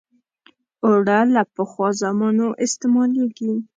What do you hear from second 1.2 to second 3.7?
له پخوا زمانو استعمالېږي